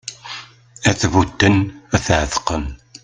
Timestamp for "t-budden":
0.99-1.57